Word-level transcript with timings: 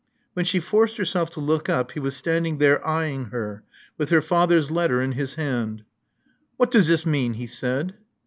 When 0.33 0.45
she 0.45 0.59
forced 0.59 0.97
herself 0.97 1.29
to 1.29 1.39
look 1.39 1.69
up, 1.69 1.91
he 1.91 1.99
was 1.99 2.15
standing 2.17 2.57
there 2.57 2.83
eyeing 2.87 3.25
her, 3.25 3.61
with 3.99 4.09
her 4.09 4.19
father's 4.19 4.71
letter 4.71 4.99
in 4.99 5.11
his 5.11 5.35
hand. 5.35 5.83
What 6.57 6.71
does 6.71 6.87
this 6.87 7.05
mean?" 7.05 7.33
he 7.33 7.45
said. 7.45 7.93